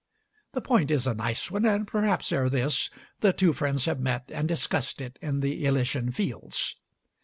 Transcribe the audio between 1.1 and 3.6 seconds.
nice one, and perhaps ere this the two